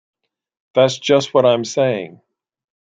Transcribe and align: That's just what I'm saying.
That's 0.73 0.97
just 0.97 1.31
what 1.35 1.45
I'm 1.45 1.63
saying. 1.63 2.21